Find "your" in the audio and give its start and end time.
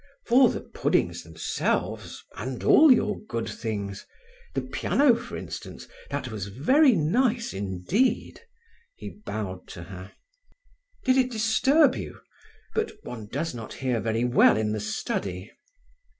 2.91-3.19